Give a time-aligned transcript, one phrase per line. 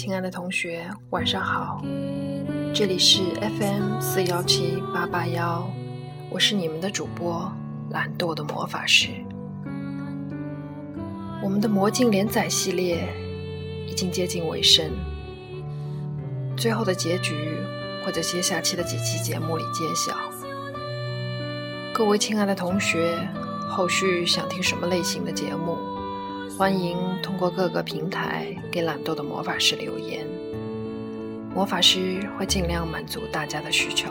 [0.00, 1.84] 亲爱的同学，晚上好！
[2.74, 5.70] 这里是 FM 四幺七八八幺，
[6.30, 7.52] 我是你们的主播
[7.90, 9.10] 懒惰的魔法师。
[11.42, 13.06] 我们的魔镜连载系列
[13.86, 14.90] 已经接近尾声，
[16.56, 17.34] 最后的结局
[18.02, 20.16] 会在接下期的几期节目里揭晓。
[21.92, 23.18] 各位亲爱的同学，
[23.68, 25.76] 后续想听什么类型的节目？
[26.60, 30.26] 欢迎通过各个平台给懒惰的魔法师留言，
[31.54, 34.10] 魔法师会尽量满足大家的需求。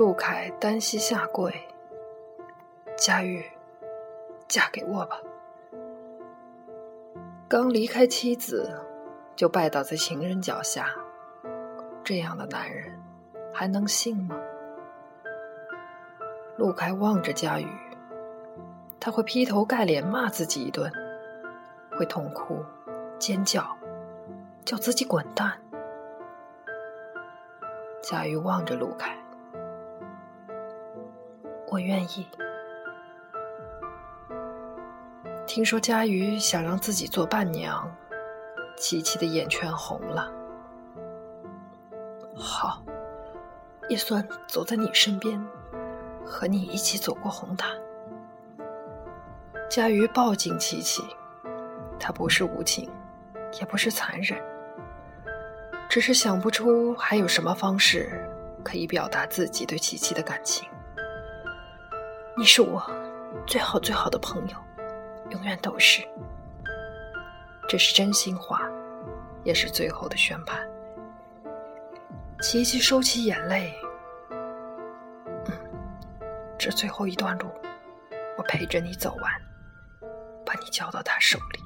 [0.00, 1.52] 陆凯单膝下跪
[2.96, 3.44] ：“佳玉，
[4.48, 5.20] 嫁给我吧。”
[7.46, 8.80] 刚离开妻子，
[9.36, 10.88] 就拜倒在情人脚下，
[12.02, 12.98] 这样的男人
[13.52, 14.40] 还能信吗？
[16.56, 17.68] 陆凯望着佳玉，
[18.98, 20.90] 他会劈头盖脸骂自己一顿，
[21.90, 22.64] 会痛哭、
[23.18, 23.76] 尖叫，
[24.64, 25.60] 叫自己滚蛋。
[28.02, 29.14] 佳玉望着陆凯。
[31.70, 32.26] 我愿意。
[35.46, 37.88] 听说佳瑜想让自己做伴娘，
[38.76, 40.30] 琪琪的眼圈红了。
[42.34, 42.82] 好，
[43.88, 45.40] 也算走在你身边，
[46.24, 47.70] 和你一起走过红毯。
[49.68, 51.04] 佳瑜抱紧琪琪，
[52.00, 52.90] 他不是无情，
[53.60, 54.40] 也不是残忍，
[55.88, 58.28] 只是想不出还有什么方式
[58.64, 60.68] 可以表达自己对琪琪的感情。
[62.36, 62.82] 你是我
[63.46, 64.56] 最好最好的朋友，
[65.30, 66.02] 永远都是。
[67.68, 68.62] 这是真心话，
[69.44, 70.66] 也是最后的宣判。
[72.40, 73.74] 琪琪收起眼泪，
[74.30, 75.52] 嗯，
[76.58, 77.46] 这最后一段路，
[78.38, 79.30] 我陪着你走完，
[80.46, 81.60] 把你交到他手里。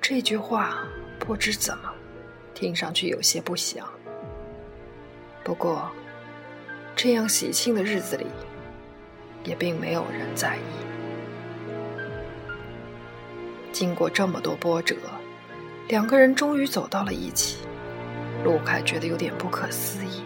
[0.00, 0.84] 这句话
[1.20, 1.92] 不知怎么，
[2.54, 3.88] 听上去有些不祥。
[5.44, 5.88] 不过，
[6.96, 8.26] 这样喜庆的日子里。
[9.44, 10.60] 也并没有人在意。
[13.72, 14.96] 经过这么多波折，
[15.88, 17.58] 两个人终于走到了一起。
[18.44, 20.22] 陆凯觉得有点不可思议。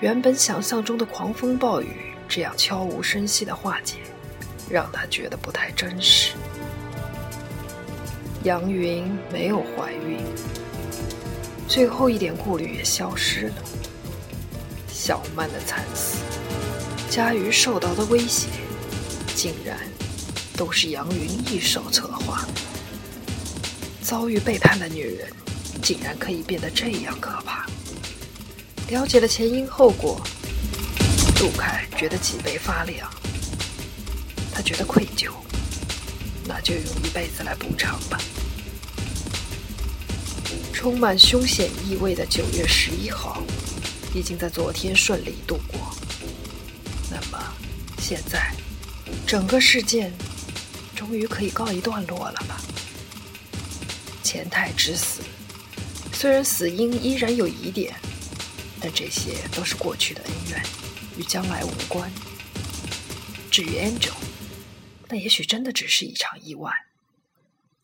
[0.00, 3.96] 原本想象中的狂风暴雨这样悄无声息的化解，
[4.68, 6.34] 让他觉得不太真实。
[8.44, 10.18] 杨云没有怀孕，
[11.68, 13.54] 最后一点顾虑也消失了。
[14.88, 16.41] 小曼的惨死。
[17.14, 18.48] 佳瑜受到的威胁，
[19.36, 19.78] 竟然
[20.56, 22.48] 都是杨云一手策划。
[24.00, 25.30] 遭遇背叛的女人，
[25.82, 27.66] 竟然可以变得这样可怕。
[28.88, 30.22] 了解了前因后果，
[31.36, 33.10] 杜凯觉得脊背发凉。
[34.50, 35.32] 他觉得愧疚，
[36.46, 38.18] 那就用一辈子来补偿吧。
[40.72, 43.42] 充满凶险意味的九月十一号，
[44.14, 45.91] 已经在昨天顺利度过。
[48.04, 48.52] 现在
[49.24, 50.12] 整个事件
[50.94, 52.60] 终于可以告一段落了吧？
[54.24, 55.22] 钱太之死，
[56.12, 57.94] 虽然死因依然有疑点，
[58.80, 60.60] 但这些都是过去的恩怨，
[61.16, 62.10] 与将来无关。
[63.52, 64.12] 至于 Angel，
[65.08, 66.72] 那也许真的只是一场意外，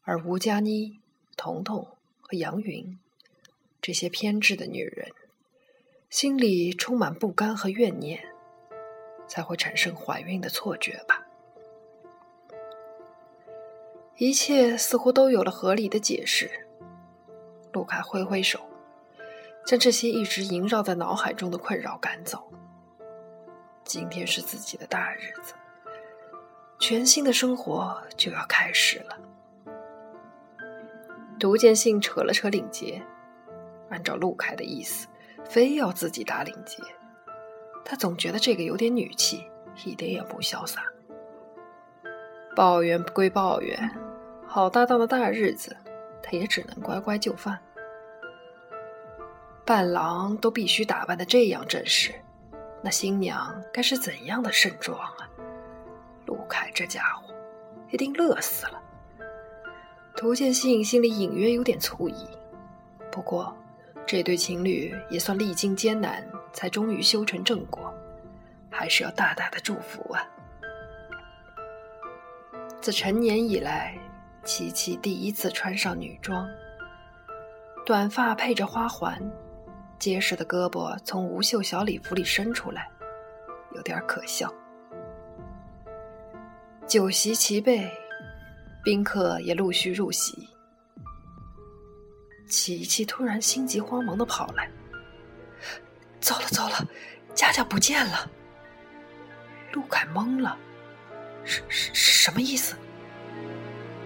[0.02, 0.98] 而吴佳妮、
[1.36, 1.86] 彤彤
[2.20, 2.98] 和杨云
[3.80, 5.12] 这些偏执的女人，
[6.10, 8.27] 心里充满不甘和怨念。
[9.28, 11.22] 才会产生怀孕的错觉吧？
[14.16, 16.50] 一切似乎都有了合理的解释。
[17.72, 18.58] 陆凯挥挥手，
[19.64, 22.50] 将这些一直萦绕在脑海中的困扰赶走。
[23.84, 25.54] 今天是自己的大日子，
[26.80, 29.19] 全新的生活就要开始了。
[31.38, 33.00] 独见信扯了扯领结，
[33.90, 35.06] 按照陆凯的意思，
[35.48, 36.82] 非要自己打领结。
[37.90, 39.50] 他总觉得这个有点女气，
[39.87, 40.82] 一点也不潇洒。
[42.55, 43.90] 抱怨归抱怨，
[44.46, 45.75] 好搭档的大日子，
[46.23, 47.58] 他也只能乖乖就范。
[49.64, 52.12] 伴郎都必须打扮的这样正式，
[52.82, 55.26] 那新娘该是怎样的盛装啊？
[56.26, 57.32] 陆凯这家伙
[57.90, 58.82] 一定乐死了。
[60.14, 62.29] 涂建信心里隐约有点醋意，
[63.11, 63.56] 不过
[64.05, 67.92] 这对情侣也算历经艰难才终于修成正果，
[68.70, 70.26] 还是要大大的祝福啊！
[72.80, 73.98] 自成年以来，
[74.44, 76.48] 琪琪第一次穿上女装，
[77.84, 79.20] 短发配着花环，
[79.98, 82.88] 结实的胳膊从无袖小礼服里伸出来，
[83.74, 84.52] 有点可笑。
[86.86, 87.90] 酒席齐备，
[88.82, 90.48] 宾客也陆续入席。
[92.48, 94.70] 琪琪突然心急慌忙的跑来
[96.20, 96.86] ：“糟了糟了，
[97.34, 98.30] 佳佳不见了！”
[99.72, 100.56] 陆凯懵了。
[101.44, 102.76] 是是什么意思？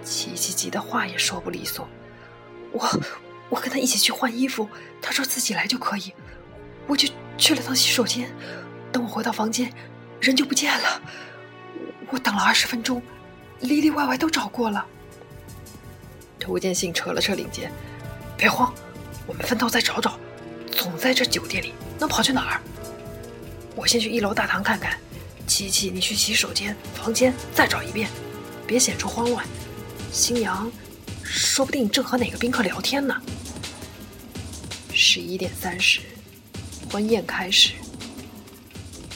[0.05, 1.89] 琪琪急得话也说不利索。
[2.71, 2.89] 我
[3.49, 4.69] 我跟他一起去换衣服，
[5.01, 6.13] 他说自己来就可以。
[6.87, 8.33] 我就去了趟洗手间，
[8.93, 9.73] 等我回到房间，
[10.21, 11.03] 人就不见了。
[12.11, 13.03] 我等了二十分钟，
[13.61, 14.87] 里里外外都找过了。
[16.39, 17.71] 涂建信扯了扯领结，
[18.37, 18.73] 别慌，
[19.27, 20.19] 我们分头再找找。
[20.71, 22.61] 总在这酒店里，能跑去哪儿？
[23.77, 24.99] 我先去一楼大堂看看。
[25.47, 28.11] 琪琪，你去洗手间、房间再找一遍，
[28.67, 29.47] 别显出慌乱。
[30.11, 30.71] 新娘
[31.23, 33.15] 说不定正和哪个宾客聊天呢。
[34.93, 36.01] 十一点三十，
[36.91, 37.75] 婚宴开始。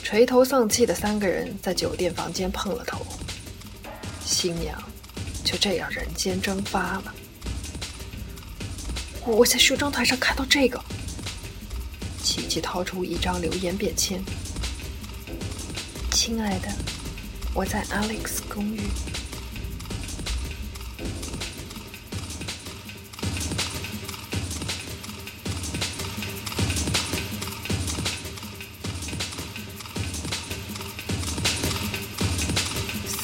[0.01, 3.05] 垂头丧气的三个人在酒店房间碰了头，
[4.23, 4.81] 新娘
[5.43, 7.13] 就这样人间蒸发了。
[9.25, 10.81] 我在梳妆台上看到这个。
[12.37, 14.23] 琪琪掏出一张留言便签。
[16.11, 16.69] 亲爱的，
[17.51, 18.79] 我在 Alex 公寓。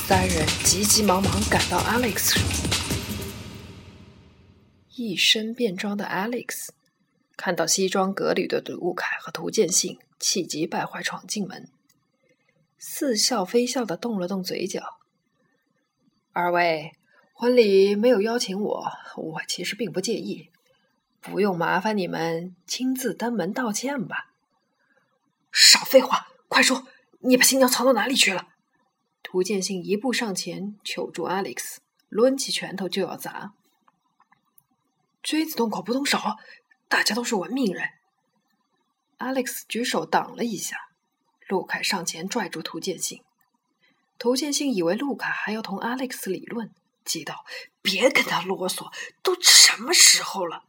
[0.07, 2.35] 三人急急忙忙赶到 Alex
[4.95, 6.69] 一身便装的 Alex
[7.35, 11.67] 看到西装革履的卢凯和涂建信，气急败坏闯进门。
[12.77, 14.99] 似笑非笑的动了动嘴角。
[16.31, 16.91] 二位，
[17.33, 20.49] 婚礼没有邀请我，我其实并不介意，
[21.21, 24.31] 不用麻烦你们亲自登门道歉吧。
[25.51, 26.87] 少废话，快说，
[27.19, 28.47] 你把新娘藏到哪里去了？
[29.21, 31.77] 涂建信一步上前，求助 Alex，
[32.09, 33.53] 抡起拳头就要砸。
[35.21, 36.19] 锥子动口不动手，
[36.93, 37.89] 大家都是文明人。
[39.17, 40.77] Alex 举手挡了一下。
[41.47, 43.23] 陆凯上前拽住涂建信，
[44.19, 46.71] 涂建信以为陆凯还要同 Alex 理论，
[47.03, 47.45] 急道
[47.81, 48.93] ：“别跟他啰嗦，
[49.23, 50.65] 都什么时候了？”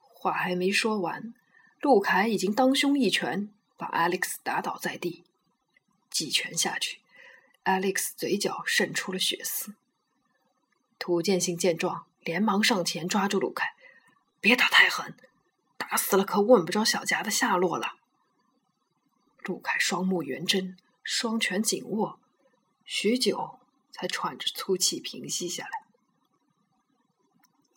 [0.00, 1.34] 话还没说完，
[1.82, 5.24] 陆凯已经当胸一拳把 Alex 打倒在地，
[6.08, 7.00] 几拳下去
[7.64, 9.74] ，Alex 嘴角渗出了血丝。
[10.98, 13.74] 涂建信见状，连忙上前抓住陆凯
[14.40, 15.14] ：“别打太狠，
[15.76, 17.96] 打死了可问不着小佳的下落了。”
[19.44, 22.18] 陆凯双目圆睁，双拳紧握，
[22.84, 23.58] 许久
[23.90, 25.84] 才喘着粗气平息下来。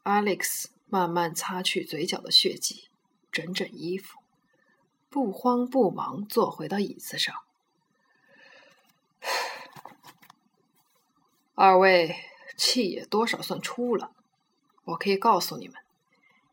[0.03, 2.87] Alex 慢慢擦去嘴角的血迹，
[3.29, 4.19] 整整衣服，
[5.09, 7.35] 不慌不忙坐回到椅子上。
[11.53, 12.15] 二位
[12.55, 14.13] 气也多少算出了，
[14.85, 15.75] 我可以告诉你们，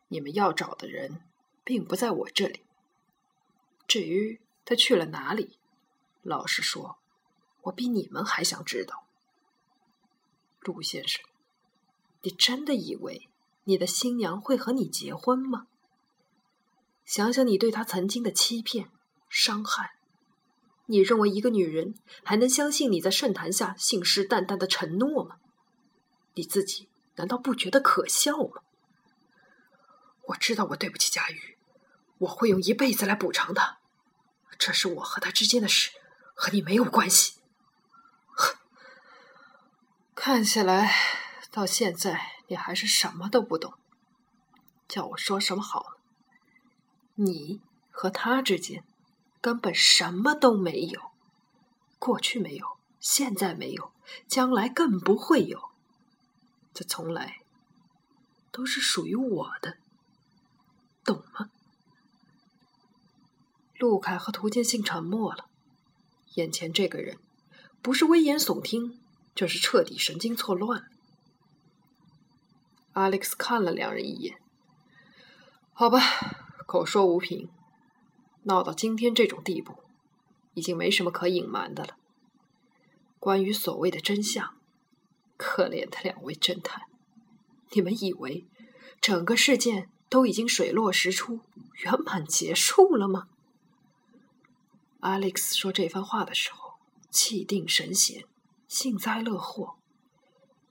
[0.09, 1.21] 你们要找的人
[1.65, 2.63] 并不在我这里。
[3.89, 4.41] 至于……
[4.67, 5.59] 他去了哪里？
[6.23, 6.97] 老实说，
[7.65, 9.05] 我比你们还想知道。
[10.63, 11.23] 陆先生，
[12.23, 13.29] 你真的以为
[13.65, 15.67] 你的新娘会和你结婚吗？
[17.05, 18.89] 想想你对她曾经的欺骗、
[19.29, 19.97] 伤害，
[20.87, 25.37] 你认为一个女人还能相信你在圣坛下信誓旦旦的承诺吗？
[26.33, 28.63] 你自己难道不觉得可笑吗？
[30.29, 31.54] 我知道我对不起佳玉，
[32.19, 33.79] 我会用一辈子来补偿她。
[34.59, 35.91] 这是我和他之间的事，
[36.35, 37.41] 和你没有关系。
[38.35, 38.57] 哼
[40.15, 40.95] 看起来
[41.51, 43.75] 到现在你还是什么都不懂，
[44.89, 45.99] 叫我说什么好？
[47.17, 48.85] 你和他之间
[49.41, 51.01] 根本什么都没有，
[51.99, 53.93] 过去没有，现在没有，
[54.29, 55.71] 将来更不会有。
[56.73, 57.43] 这从来
[58.51, 59.79] 都是属于我的，
[61.05, 61.51] 懂吗？
[63.85, 65.45] 陆凯和涂建信沉默了。
[66.37, 67.19] 眼前这个人，
[67.83, 68.99] 不是危言耸听，
[69.35, 70.85] 就是彻底神经错乱。
[72.95, 74.39] Alex 看了两人一眼，
[75.75, 76.01] 好吧，
[76.67, 77.51] 口说无凭，
[78.45, 79.75] 闹到今天这种地步，
[80.55, 81.97] 已经没什么可隐瞒的了。
[83.21, 84.55] 关于所谓的真相，
[85.37, 86.85] 可怜的两位侦探，
[87.73, 88.47] 你们以为
[89.01, 91.41] 整个事件都已经水落石出、
[91.85, 93.29] 圆满结束了吗
[95.05, 96.79] ？Alex 说这番话的时候，
[97.11, 98.25] 气定神闲，
[98.67, 99.77] 幸灾乐祸，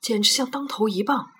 [0.01, 1.31] 简直像当头一棒。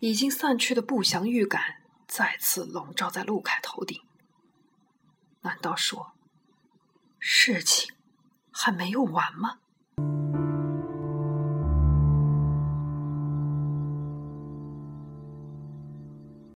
[0.00, 4.00] 已经散去的不祥预感再次笼罩在陆凯头顶。
[5.42, 6.14] 难道说
[7.18, 7.94] 事情
[8.50, 9.58] 还没有完吗？